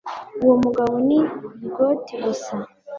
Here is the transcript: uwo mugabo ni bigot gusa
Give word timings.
uwo 0.43 0.55
mugabo 0.63 0.93
ni 1.07 1.19
bigot 1.59 2.05
gusa 2.23 2.55